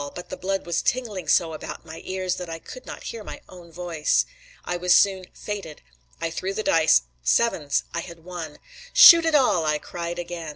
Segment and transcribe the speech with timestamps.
[0.15, 3.39] but the blood was tingling so about my ears that I could not hear my
[3.47, 4.25] own voice.
[4.65, 5.83] I was soon "fated."
[6.19, 8.57] I threw the dice sevens I had won.
[8.93, 10.49] "Shoot it all!" I cried again.